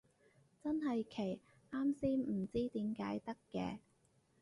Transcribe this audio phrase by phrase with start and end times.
[0.63, 1.41] 真係奇，
[1.71, 3.77] 啱先唔知點解得嘅